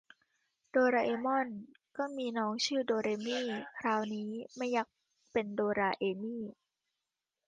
[0.71, 1.47] โดราเอมอน
[1.97, 3.37] ก็มีน้องชื่อโดเรมี
[3.77, 4.87] คราวนี้ไม่ยัก
[5.31, 6.37] เป็นโดราเอมี